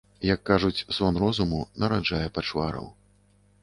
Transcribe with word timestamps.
Як 0.27 0.39
кажуць, 0.49 0.85
сон 0.97 1.21
розуму 1.25 1.61
нараджае 1.85 2.27
пачвараў. 2.39 2.95